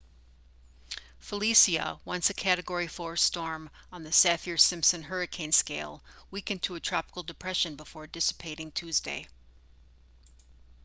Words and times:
felicia 1.19 1.99
once 2.05 2.31
a 2.31 2.33
category 2.33 2.87
4 2.87 3.15
storm 3.15 3.69
on 3.91 4.01
the 4.03 4.11
saffir-simpson 4.11 5.03
hurricane 5.03 5.51
scale 5.51 6.01
weakened 6.31 6.63
to 6.63 6.73
a 6.73 6.79
tropical 6.79 7.21
depression 7.21 7.75
before 7.75 8.07
dissipating 8.07 8.71
tuesday 8.71 9.27